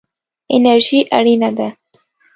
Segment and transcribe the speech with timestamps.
[0.55, 1.67] انرژي اړینه ده.